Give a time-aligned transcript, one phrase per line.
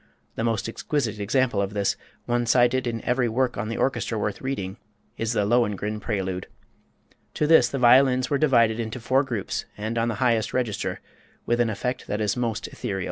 [0.33, 1.95] The most exquisite example of this,
[2.25, 4.77] one cited in every work on the orchestra worth reading,
[5.15, 6.47] is the "Lohengrin" prelude.
[7.35, 11.01] To this the violins are divided into four groups and on the highest register,
[11.45, 12.99] with an effect that is most ethereal.